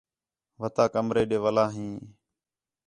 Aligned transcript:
وَتا 0.61 0.85
کمرے 0.93 1.23
ݙے 1.29 1.37
وَلا 1.43 1.65
ہیں 1.75 1.95